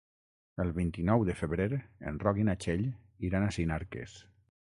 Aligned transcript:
El 0.63 0.71
vint-i-nou 0.77 1.25
de 1.27 1.35
febrer 1.41 1.67
en 2.13 2.17
Roc 2.25 2.41
i 2.41 2.47
na 2.49 2.57
Txell 2.65 2.83
iran 3.29 3.47
a 3.47 3.53
Sinarques. 3.61 4.19